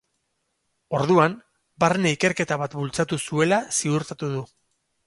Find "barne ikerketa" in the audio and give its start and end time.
1.85-2.59